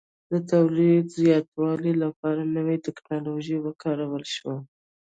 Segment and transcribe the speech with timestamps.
[0.31, 4.57] د تولید زیاتوالي لپاره نوې ټکنالوژي وکارول شوه